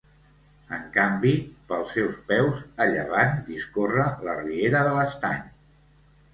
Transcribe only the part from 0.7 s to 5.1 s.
En canvi, pels seus peus, a llevant, discorre la Riera de